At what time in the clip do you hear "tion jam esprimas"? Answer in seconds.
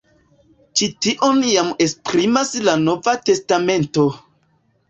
1.05-2.57